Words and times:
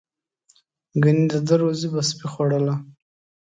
ګنې 1.03 1.25
د 1.31 1.33
ده 1.47 1.55
روزي 1.61 1.87
به 1.93 2.01
سپي 2.09 2.27
خوړله. 2.31 2.75